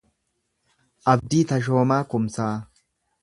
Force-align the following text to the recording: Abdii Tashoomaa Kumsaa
Abdii 1.13 1.43
Tashoomaa 1.51 1.99
Kumsaa 2.13 2.51